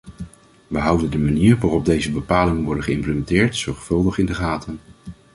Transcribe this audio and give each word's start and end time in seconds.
We 0.67 0.77
houden 0.79 1.11
de 1.11 1.17
manier 1.17 1.57
waarop 1.57 1.85
deze 1.85 2.11
bepalingen 2.11 2.63
worden 2.63 2.83
geïmplementeerd 2.83 3.55
zorgvuldig 3.55 4.17
in 4.17 4.25
de 4.25 4.33
gaten. 4.33 4.79